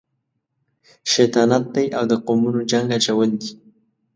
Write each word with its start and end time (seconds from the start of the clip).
شیطانت 1.13 1.63
دی 1.75 1.85
او 1.97 2.03
د 2.11 2.13
قومونو 2.25 2.59
جنګ 2.71 2.87
اچول 2.97 3.29
دي. 3.41 3.49